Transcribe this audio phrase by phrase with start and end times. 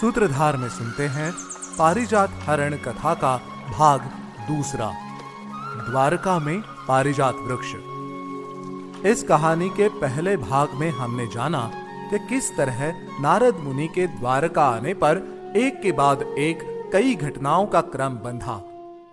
[0.00, 1.30] सूत्रधार में सुनते हैं
[1.78, 3.36] पारिजात हरण कथा का
[3.70, 4.00] भाग
[4.48, 4.90] दूसरा,
[5.88, 7.72] द्वारका में पारिजात वृक्ष।
[9.06, 11.60] इस कहानी के पहले भाग में हमने जाना
[12.10, 15.22] कि किस तरह नारद मुनि के द्वारका आने पर
[15.56, 18.60] एक के बाद एक कई घटनाओं का क्रम बंधा,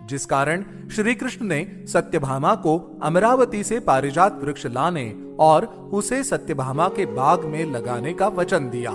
[0.06, 5.08] जिस कारण श्री कृष्ण ने सत्यभामा को अमरावती से पारिजात वृक्ष लाने
[5.40, 8.94] और उसे सत्यभामा के बाग में लगाने का वचन दिया।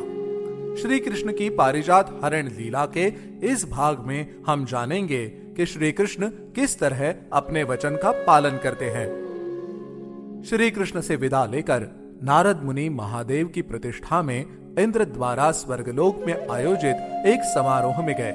[0.77, 6.27] श्री कृष्ण की पारिजात हरण लीला के इस भाग में हम जानेंगे कि श्री कृष्ण
[6.27, 9.07] किस तरह अपने वचन का पालन करते हैं।
[10.45, 11.87] श्री कृष्ण से विदा लेकर
[12.23, 14.45] नारद मुनि महादेव की प्रतिष्ठा में
[14.79, 18.33] इंद्र द्वारा स्वर्गलोक में आयोजित एक समारोह में गए।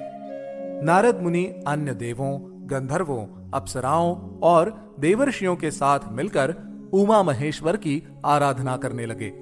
[0.85, 2.41] नारद मुनि अन्य देवों,
[2.71, 6.55] गंधर्वों, अप्सराओं और देवर्षियों के साथ मिलकर
[6.93, 9.33] उमा महेश्वर की आराधना करने लगे।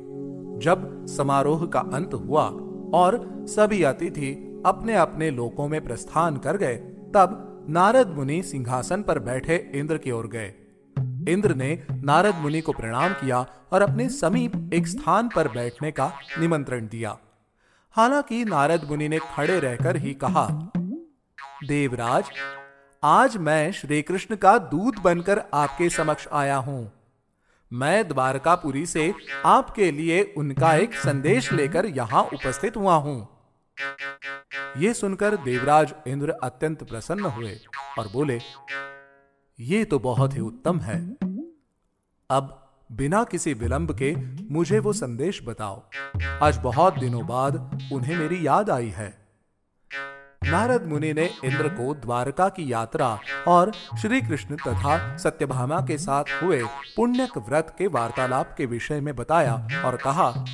[0.58, 2.50] जब समारोह का अंत हुआ
[2.94, 6.76] और सभी अतिथि अपने अपने लोकों में प्रस्थान कर गए।
[7.14, 10.54] तब नारद मुनि सिंहासन पर बैठे इंद्र की ओर गए।
[11.28, 16.12] इंद्र ने नारद मुनि को प्रणाम किया और अपने समीप एक स्थान पर बैठने का
[16.38, 17.18] निमंत्रण दिया।
[17.90, 20.46] हालाँकि नारद मुनि ने खड़े रहकर ही कहा,
[21.64, 22.24] देवराज,
[23.02, 27.01] आज मैं श्री कृष्ण का दूध बनकर आपके समक्ष आया हूँ।
[27.72, 29.12] मैं द्वारकापुरी से
[29.46, 33.28] आपके लिए उनका एक संदेश लेकर यहाँ उपस्थित हुआ हूँ।
[34.78, 37.54] ये सुनकर देवराज इंद्र अत्यंत प्रसन्न हुए
[37.98, 38.38] और बोले,
[39.58, 40.98] ये तो बहुत ही उत्तम है।
[42.30, 42.58] अब
[42.90, 44.14] बिना किसी विलंब के
[44.50, 45.82] मुझे वो संदेश बताओ।
[46.42, 47.56] आज बहुत दिनों बाद
[47.92, 49.21] उन्हें मेरी याद आई है।
[50.50, 56.24] नारद मुनि ने इंद्र को द्वारका की यात्रा और श्री कृष्ण तथा सत्यभामा के साथ
[56.42, 56.62] हुए
[56.96, 60.44] पुण्यक व्रत के वार्तालाप के विषय में बताया और कहा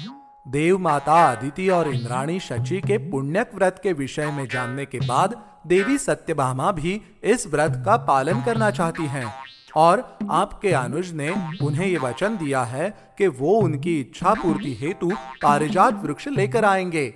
[0.48, 5.43] देव माता अदिति और इंद्राणी शची के पुण्यक व्रत के विषय में जानने के बाद
[5.66, 9.34] देवी सत्यभामा भी इस व्रत का पालन करना चाहती हैं
[9.77, 15.10] और आपके अनुज ने उन्हें ये वचन दिया है कि वो उनकी इच्छा पूर्ति हेतु
[15.43, 17.15] पारिजात वृक्ष लेकर आएँगे।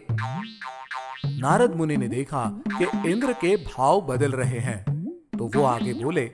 [1.43, 4.79] नारद मुनि ने देखा कि इंद्र के भाव बदल रहे हैं
[5.39, 6.31] तो वो आगे बोले,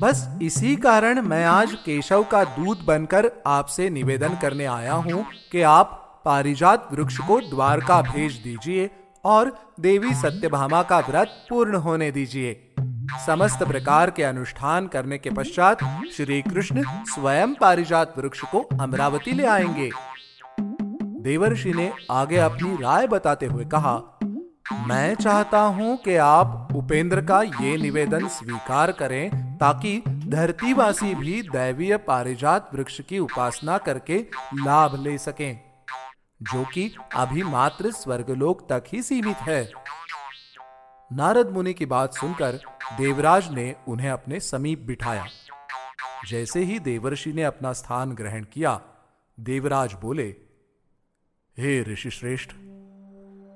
[0.00, 5.62] बस इसी कारण मैं आज केशव का दूत बनकर आपसे निवेदन करने आया हूँ कि
[5.62, 8.90] आप पारिजात वृक्ष को द्वारका भेज दीजिए
[9.24, 12.52] और देवी सत्यभामा का व्रत पूर्ण होने दीजिए।
[13.26, 19.46] समस्त प्रकार के अनुष्ठान करने के पश्चात श्री कृष्ण स्वयं पारिजात वृक्ष को अमरावती ले
[19.46, 19.90] आएँगे।
[21.28, 23.96] देवर्षि ने आगे अपनी राय बताते हुए कहा,
[24.88, 31.96] मैं चाहता हूँ कि आप उपेंद्र का ये निवेदन स्वीकार करें ताकि धरतीवासी भी दैवीय
[31.96, 34.18] पारिजात वृक्ष की उपासना करके
[34.56, 35.60] लाभ ले सकें,
[36.42, 39.62] जो कि अभी मात्र स्वर्गलोक तक ही सीमित है।
[41.10, 42.60] नारद मुनि की बात सुनकर
[42.98, 45.26] देवराज ने उन्हें अपने समीप बिठाया।
[46.28, 48.80] जैसे ही देवर्षि ने अपना स्थान ग्रहण किया,
[49.38, 50.34] देवराज बोले
[51.60, 52.50] हे ऋषि श्रेष्ठ,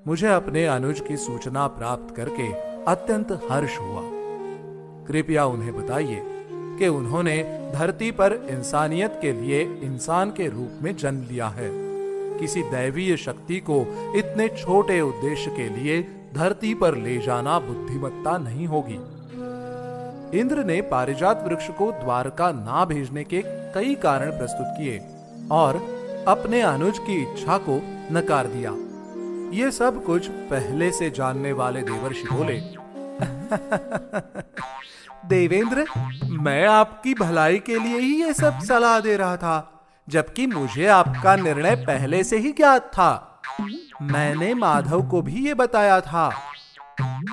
[0.07, 2.53] मुझे अपने अनुज की सूचना प्राप्त करके
[2.85, 4.01] अत्यंत हर्ष हुआ।
[5.07, 6.23] कृपया उन्हें बताइए
[6.79, 7.37] कि उन्होंने
[7.75, 11.71] धरती पर इंसानियत के लिए इंसान के रूप में जन्म लिया है।
[12.41, 13.81] किसी दैवीय शक्ति को
[14.17, 16.03] इतने छोटे उद्देश्य के लिए
[16.35, 19.01] धरती पर ले जाना बुद्धिमत्ता नहीं होगी।
[20.39, 25.01] इंद्र ने पारिजात वृक्ष को द्वारका ना भेजने के कई कारण प्रस्तुत किए
[25.53, 27.83] और अपने अनुज की इच्छा को
[28.15, 28.71] नकार दिया।
[29.65, 32.55] ये सब कुछ पहले से जानने वाले देवर्षि बोले,
[35.29, 35.87] देवेंद्र,
[36.25, 41.37] मैं आपकी भलाई के लिए ही ये सब सलाह दे रहा था, जबकि मुझे आपका
[41.37, 43.43] निर्णय पहले से ही ज्ञात था।
[44.03, 46.53] मैंने माधव को भी ये बताया था।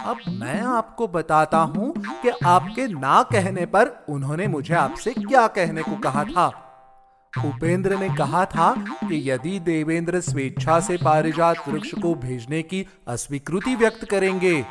[0.06, 5.82] अब मैं आपको बताता हूँ कि आपके ना कहने पर उन्होंने मुझे आपसे क्या कहने
[5.82, 6.69] को कहा था।
[7.34, 8.72] उपेंद्र ने कहा था
[9.04, 14.62] कि यदि देवेंद्र स्वेच्छा से पारिजात वृक्ष को भेजने की अस्वीकृति व्यक्त करेंगे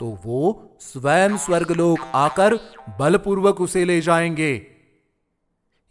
[0.00, 2.54] तो वो स्वयं स्वर्गलोक आकर
[3.00, 4.66] बलपूर्वक उसे ले जाएँगे।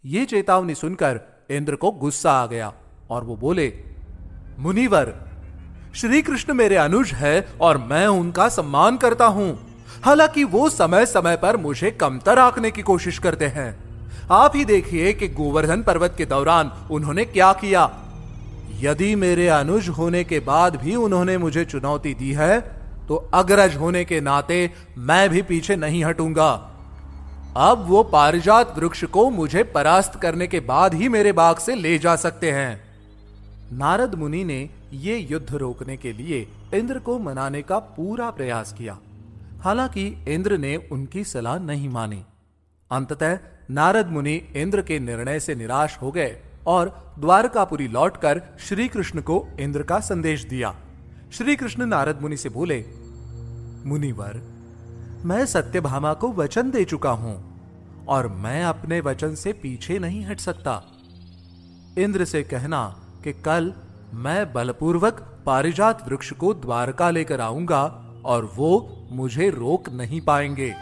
[0.04, 1.20] ये चेतावनी सुनकर
[1.50, 2.72] इंद्र को गुस्सा आ गया
[3.10, 3.72] और वो बोले,
[4.58, 5.14] मुनिवर
[5.94, 11.36] श्री कृष्ण मेरे अनुज है और मैं उनका सम्मान करता हूँ। हालाँकि वो समय समय
[11.36, 13.89] पर मुझे कमतर आंकने की कोशिश करते हैं।
[14.30, 17.90] आप ही देखिए कि गोवर्धन पर्वत के दौरान उन्होंने क्या किया।
[18.80, 22.60] यदि मेरे अनुज होने के बाद भी उन्होंने मुझे चुनौती दी है
[23.08, 26.50] तो अग्रज होने के नाते मैं भी पीछे नहीं हटूँगा।
[27.58, 31.98] अब वो पारिजात वृक्ष को मुझे परास्त करने के बाद ही मेरे बाग से ले
[31.98, 32.80] जा सकते हैं।
[33.72, 38.98] नारद मुनि ने ये युद्ध रोकने के लिए इंद्र को मनाने का पूरा प्रयास किया।
[39.60, 42.22] हालाँकि इंद्र ने उनकी सलाह नहीं मानी।
[42.90, 43.38] अंततः
[43.70, 46.36] नारद मुनि इंद्र के निर्णय से निराश हो गए
[46.66, 50.74] और द्वारकापुरी लौटकर श्री कृष्ण को इंद्र का संदेश दिया।
[51.32, 52.84] श्री कृष्ण नारद मुनि से बोले,
[53.86, 54.40] मुनिवर,
[55.24, 57.36] मैं सत्यभामा को वचन दे चुका हूँ
[58.08, 60.82] और मैं अपने वचन से पीछे नहीं हट सकता।
[61.98, 62.84] इंद्र से कहना
[63.24, 63.72] कि कल
[64.14, 67.82] मैं बलपूर्वक पारिजात वृक्ष को द्वारका लेकर आऊँगा
[68.24, 68.70] और वो
[69.12, 70.74] मुझे रोक नहीं पाएँगे।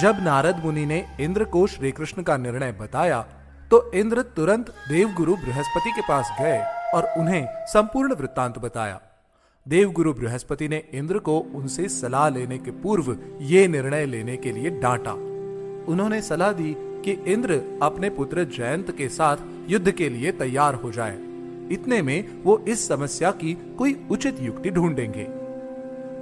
[0.00, 3.20] जब नारद मुनि ने इंद्र को श्री कृष्ण का निर्णय बताया
[3.70, 6.58] तो इंद्र तुरंत देवगुरु बृहस्पति के पास गए
[6.94, 9.00] और उन्हें संपूर्ण वृत्तांत बताया।
[9.66, 14.70] देवगुरु बृहस्पति ने इंद्र को उनसे सलाह लेने के पूर्व ये निर्णय लेने के लिए
[14.80, 15.12] डांटा।
[15.92, 16.74] उन्होंने सलाह दी
[17.04, 19.36] कि इंद्र अपने पुत्र जयंत के साथ
[19.68, 21.16] युद्ध के लिए तैयार हो जाए।
[21.72, 25.24] इतने में वो इस समस्या की कोई उचित युक्ति ढूंढेंगे।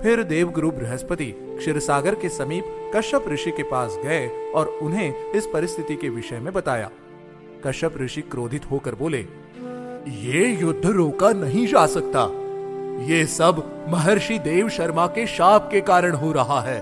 [0.02, 5.96] फिर देवगुरु बृहस्पति क्षीरसागर के समीप कश्यप ऋषि के पास गए और उन्हें इस परिस्थिति
[5.96, 6.90] के विषय में बताया।
[7.66, 9.26] कश्यप ऋषि क्रोधित होकर बोले,
[10.08, 12.28] ये युद्ध रोका नहीं जा सकता।
[13.04, 16.80] ये सब महर्षि देव शर्मा के शाप के कारण हो रहा है।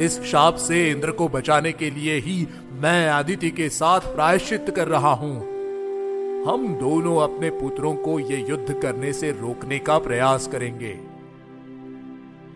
[0.00, 4.88] इस शाप से इंद्र को बचाने के लिए ही मैं आदिति के साथ प्रायश्चित कर
[4.88, 5.36] रहा हूँ।
[6.44, 11.15] हम दोनों अपने पुत्रों को ये युद्ध करने से रोकने का प्रयास करेंगे।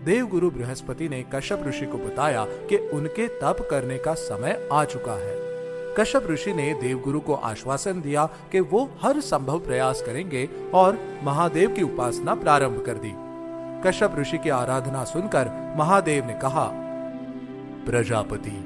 [0.05, 5.13] देवगुरु बृहस्पति ने कश्यप ऋषि को बताया कि उनके तप करने का समय आ चुका
[5.13, 5.51] है।
[5.99, 11.75] कश्यप ऋषि ने देवगुरु को आश्वासन दिया कि वो हर संभव प्रयास करेंगे और महादेव
[11.75, 13.13] की उपासना प्रारंभ कर दी।
[13.89, 16.71] कश्यप ऋषि की आराधना सुनकर महादेव ने कहा,
[17.87, 18.65] प्रजापति,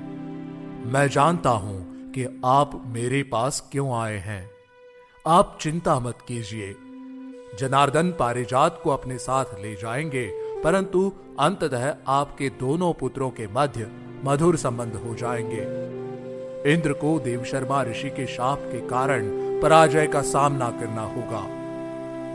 [0.86, 4.50] मैं जानता हूँ कि आप मेरे पास क्यों आए हैं।
[5.26, 6.74] आप चिंता मत कीजिए।
[7.58, 10.30] जनार्दन पारिजात को अपने साथ ले जाएँगे,
[10.64, 13.90] परंतु अंततः आपके दोनों पुत्रों के मध्य
[14.24, 15.62] मधुर संबंध हो जाएँगे।
[16.72, 19.22] इंद्र को देवशर्मा ऋषि के शाप के कारण
[19.60, 21.40] पराजय का सामना करना होगा।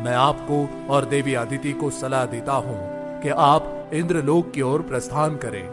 [0.03, 2.77] मैं आपको और देवी अदिति को सलाह देता हूँ
[3.21, 5.69] कि आप इंद्रलोक की ओर प्रस्थान करें।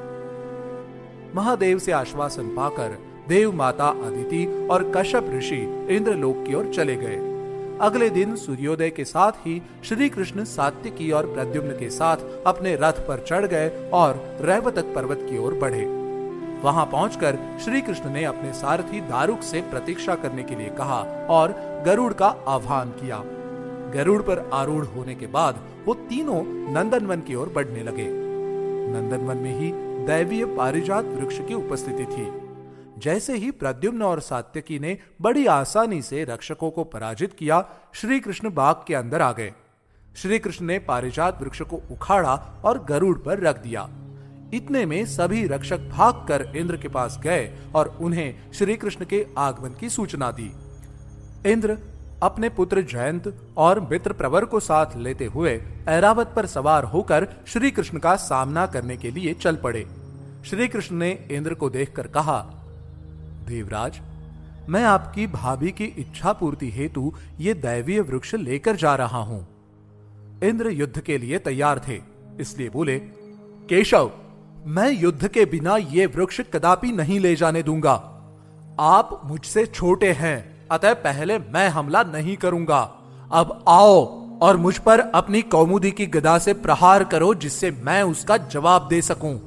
[1.34, 7.35] महादेव से आश्वासन पाकर देव माता अदिति और कश्यप ऋषि इंद्रलोक की ओर चले गए।
[7.80, 13.00] अगले दिन सूर्योदय के साथ ही श्री कृष्ण सात्विकी और प्रद्युम्न के साथ अपने रथ
[13.08, 15.84] पर चढ़ गए और रैवतक पर्वत की ओर बढ़े।
[16.62, 21.52] वहाँ पहुंचकर श्री कृष्ण ने अपने सारथी दारुक से प्रतीक्षा करने के लिए कहा और
[21.86, 23.22] गरुड़ का आह्वान किया।
[23.92, 26.42] गरुड़ पर आरूढ़ होने के बाद वो तीनों
[26.72, 28.08] नंदनवन की ओर बढ़ने लगे।
[28.92, 29.72] नंदनवन में ही
[30.06, 32.45] दैवीय पारिजात वृक्ष की उपस्थिति थी।
[32.98, 38.50] जैसे ही प्रद्युम्न और सात्यकी ने बड़ी आसानी से रक्षकों को पराजित किया श्री कृष्ण
[38.50, 39.52] बाग के अंदर आ गए।
[40.16, 42.34] श्री कृष्ण ने पारिजात वृक्ष को उखाड़ा
[42.64, 43.88] और गरुड़ पर रख दिया।
[44.54, 49.70] इतने में सभी रक्षक भागकर इंद्र के पास गए और उन्हें श्री कृष्ण के आगमन
[49.70, 50.52] की सूचना दी।
[51.52, 51.78] इंद्र
[52.22, 57.70] अपने पुत्र जयंत और मित्र प्रवर को साथ लेते हुए ऐरावत पर सवार होकर श्री
[57.70, 59.86] कृष्ण का सामना करने के लिए चल पड़े।
[60.44, 62.55] श्री कृष्ण ने इंद्र को देखकर कहा
[63.46, 64.00] देवराज,
[64.68, 69.46] मैं आपकी भाभी की इच्छा पूर्ति हेतु ये दैवीय वृक्ष लेकर जा रहा हूँ।
[70.44, 72.00] इंद्र युद्ध के लिए तैयार थे,
[72.40, 72.98] इसलिए बोले,
[73.68, 74.10] केशव,
[74.66, 77.92] मैं युद्ध के बिना ये वृक्ष कदापि नहीं ले जाने दूँगा।
[78.80, 82.80] आप मुझसे छोटे हैं, अतः पहले मैं हमला नहीं करूँगा।
[83.32, 84.04] अब आओ
[84.40, 89.00] और मुझ पर अपनी कौमुदी की गदा से प्रहार करो, जिससे मैं उसका जवाब दे
[89.02, 89.38] सकूँ।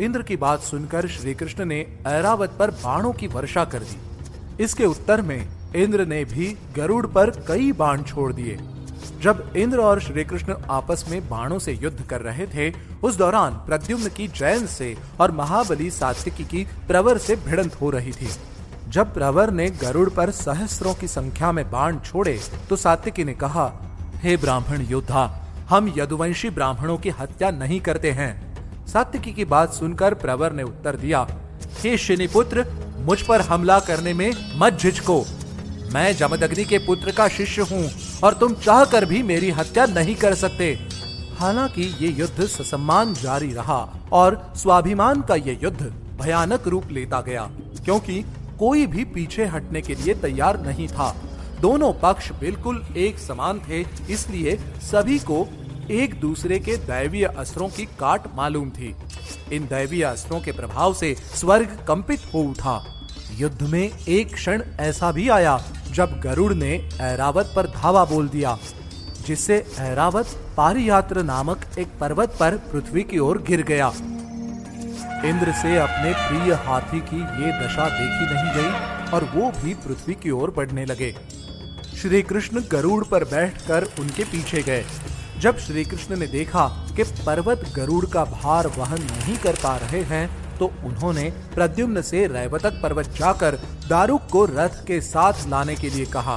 [0.00, 4.84] इंद्र की बात सुनकर श्री कृष्ण ने ऐरावत पर बाणों की वर्षा कर दी। इसके
[4.84, 8.58] उत्तर में इंद्र ने भी गरुड़ पर कई बाण छोड़ दिए।
[9.22, 12.72] जब इंद्र और श्री कृष्ण आपस में बाणों से युद्ध कर रहे थे,
[13.02, 18.12] उस दौरान प्रद्युम्न की जैन से और महाबली सात्विकी की प्रवर से भिड़ंत हो रही
[18.12, 18.28] थी।
[18.88, 23.72] जब प्रवर ने गरुड़ पर सहस्रों की संख्या में बाण छोड़े तो सात्विकी ने कहा,
[24.14, 25.24] हे ब्राह्मण योद्धा,
[25.68, 28.45] हम यदुवंशी ब्राह्मणों की हत्या नहीं करते हैं।
[28.86, 31.26] सात्विकी की बात सुनकर प्रवर ने उत्तर दिया,
[31.74, 32.64] हे शिनिपुत्र,
[33.00, 35.24] मुझ पर हमला करने में मत झिझको।
[35.92, 37.88] मैं जमदग्नि के पुत्र का शिष्य हूँ
[38.24, 40.72] और तुम चाह कर भी मेरी हत्या नहीं कर सकते।
[41.38, 43.78] हालाँकि ये युद्ध ससम्मान जारी रहा
[44.12, 47.42] और स्वाभिमान का ये युद्ध भयानक रूप लेता गया,
[47.84, 48.24] क्योंकि
[48.58, 51.14] कोई भी पीछे हटने के लिए तैयार नहीं था।
[51.60, 55.42] दोनों पक्ष बिल्कुल एक समान थे, इसलिए सभी को
[55.90, 58.94] एक दूसरे के दैवीय अस्त्रों की काट मालूम थी।
[59.52, 62.80] इन दैवीय अस्त्रों के प्रभाव से स्वर्ग कंपित हो उठा।
[63.32, 65.58] युद्ध में एक क्षण ऐसा भी आया
[65.92, 68.58] जब गरुड़ ने ऐरावत पर धावा बोल दिया,
[69.26, 70.26] जिससे ऐरावत
[70.56, 73.92] पारियात्र नामक एक पर्वत पर पृथ्वी की ओर गिर गया।
[75.24, 80.14] इंद्र से अपने प्रिय हाथी की ये दशा देखी नहीं गई और वो भी पृथ्वी
[80.14, 81.14] की ओर बढ़ने लगे।
[81.96, 84.84] श्री कृष्ण गरुड़ पर बैठकर उनके पीछे गए।
[85.40, 86.66] जब श्री कृष्ण ने देखा
[86.96, 90.28] कि पर्वत गरुड़ का भार वहन नहीं कर पा रहे हैं
[90.58, 93.54] तो उन्होंने प्रद्युम्न से रैवतक पर्वत जाकर
[93.88, 96.36] दारुक को रथ के साथ लाने के लिए कहा।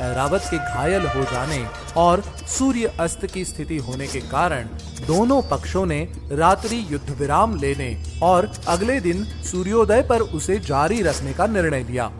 [0.00, 1.64] रावत के घायल हो जाने
[1.96, 4.68] और सूर्य अस्त की स्थिति होने के कारण
[5.06, 6.00] दोनों पक्षों ने
[6.32, 12.10] रात्रि युद्ध विराम लेने और अगले दिन सूर्योदय पर उसे जारी रखने का निर्णय लिया।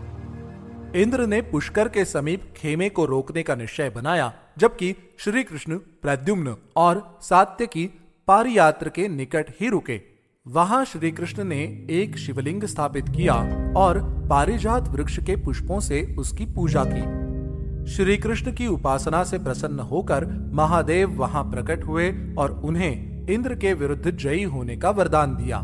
[0.95, 6.55] इंद्र ने पुष्कर के समीप खेमे को रोकने का निश्चय बनाया जबकि श्री कृष्ण प्रद्युम्न
[6.75, 7.85] और सात्यकी
[8.27, 10.01] पारियात्र के निकट ही रुके।
[10.47, 13.33] वहाँ श्री कृष्ण ने एक शिवलिंग स्थापित किया
[13.77, 19.79] और पारिजात वृक्ष के पुष्पों से उसकी पूजा की। श्री कृष्ण की उपासना से प्रसन्न
[19.79, 25.59] होकर महादेव वहाँ प्रकट हुए और उन्हें इंद्र के विरुद्ध जयी होने का वरदान दिया।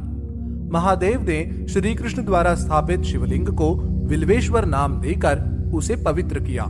[0.72, 3.76] महादेव ने श्री कृष्ण द्वारा स्थापित शिवलिंग को
[4.08, 5.40] विल्वेश्वर नाम देकर
[5.74, 6.64] उसे पवित्र किया।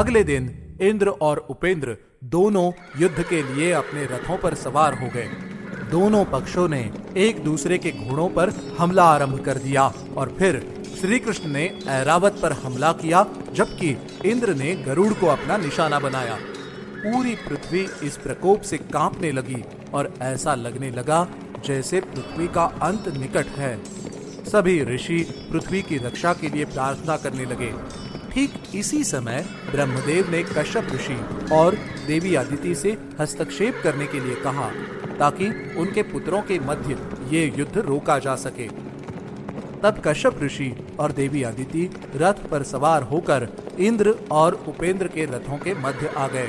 [0.00, 2.70] अगले दिन इंद्र और उपेंद्र दोनों
[3.00, 5.28] युद्ध के लिए अपने रथों पर सवार हो गए।
[5.90, 6.80] दोनों पक्षों ने
[7.16, 10.60] एक दूसरे के घोड़ों पर हमला आरंभ कर दिया और फिर
[11.00, 16.38] श्री कृष्ण ने ऐरावत पर हमला किया, जबकि इंद्र ने गरुड़ को अपना निशाना बनाया।
[16.96, 21.26] पूरी पृथ्वी इस प्रकोप से कांपने लगी और ऐसा लगने लगा
[21.66, 23.76] जैसे पृथ्वी का अंत निकट है।
[24.44, 25.18] सभी ऋषि
[25.52, 27.72] पृथ्वी की रक्षा के लिए प्रार्थना करने लगे।
[28.32, 31.16] ठीक इसी समय ब्रह्मदेव ने कश्यप ऋषि
[31.52, 31.74] और
[32.06, 34.70] देवी अदिति से हस्तक्षेप करने के लिए कहा,
[35.18, 36.98] ताकि उनके पुत्रों के मध्य
[37.30, 38.68] ये युद्ध रोका जा सके।
[39.82, 45.56] तब कश्यप ऋषि और देवी अदिति रथ पर सवार होकर इंद्र और उपेंद्र के रथों
[45.56, 46.48] के मध्य आ गए।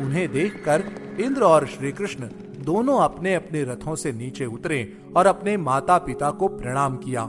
[0.00, 0.84] उन्हें देखकर
[1.20, 2.28] इंद्र और श्री कृष्ण
[2.64, 4.80] दोनों अपने अपने रथों से नीचे उतरे
[5.16, 7.28] और अपने माता पिता को प्रणाम किया।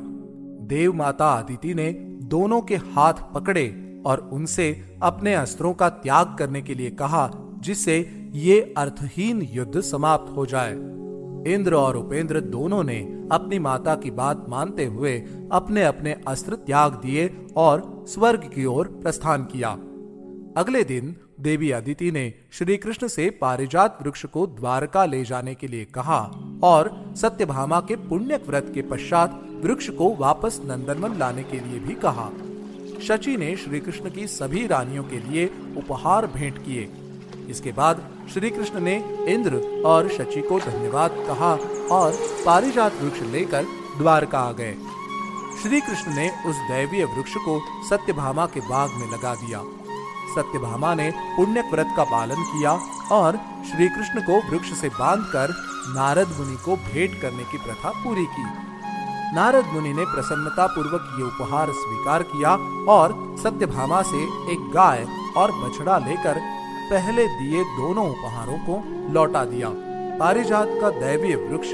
[0.68, 1.92] देव माता आदिति ने
[2.34, 3.68] दोनों के हाथ पकड़े
[4.06, 4.70] और उनसे
[5.02, 7.98] अपने अस्त्रों का त्याग करने के लिए कहा, जिससे
[8.36, 10.74] ये अर्थहीन युद्ध समाप्त हो जाए।
[11.54, 13.00] इंद्र और उपेंद्र दोनों ने
[13.32, 15.18] अपनी माता की बात मानते हुए
[15.52, 19.70] अपने अपने अस्त्र त्याग दिए और स्वर्ग की ओर प्रस्थान किया।
[20.58, 25.68] अगले दिन देवी अदिति ने श्री कृष्ण से पारिजात वृक्ष को द्वारका ले जाने के
[25.68, 26.20] लिए कहा
[26.64, 31.96] और सत्यभामा के पुण्य व्रत के पश्चात वृक्ष को वापस नंदनवन लाने के लिए भी
[31.96, 32.30] कहा।
[33.04, 35.46] शची ने श्री कृष्ण की सभी रानियों के लिए
[35.78, 36.90] उपहार भेंट किए।
[37.50, 38.96] इसके बाद श्री कृष्ण ने
[39.28, 41.54] इंद्र और शची को धन्यवाद कहा
[41.96, 42.12] और
[42.46, 43.64] पारिजात वृक्ष लेकर
[43.98, 44.76] द्वारका आ गए।
[45.64, 49.64] श्री कृष्ण ने उस दैवीय वृक्ष को सत्यभामा के बाग में लगा दिया।
[50.36, 52.72] सत्यभामा ने पुण्य व्रत का पालन किया
[53.12, 53.38] और
[53.70, 55.54] श्री कृष्ण को वृक्ष से बांधकर
[55.96, 58.44] नारद मुनि को भेंट करने की प्रथा पूरी की।
[59.36, 62.52] नारद मुनि ने प्रसन्नता पूर्वक ये उपहार स्वीकार किया
[62.94, 63.14] और
[63.44, 64.24] सत्यभामा से
[64.54, 65.06] एक गाय
[65.38, 66.40] और बछड़ा लेकर
[66.90, 68.82] पहले दिए दोनों उपहारों को
[69.14, 69.70] लौटा दिया।
[70.20, 71.74] पारिजात का दैवीय वृक्ष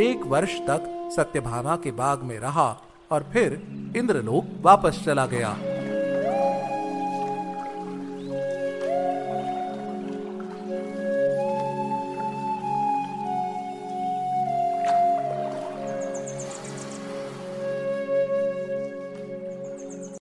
[0.00, 0.86] एक वर्ष तक
[1.16, 2.68] सत्यभामा के बाग में रहा
[3.10, 3.60] और फिर
[3.96, 5.56] इंद्रलोक वापस चला गया।